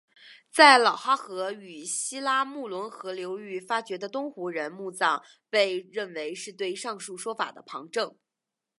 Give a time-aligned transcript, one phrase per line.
[0.49, 8.17] 在老哈河与西拉木伦河流域发掘的东胡人墓葬被认为是对上述说法的旁证。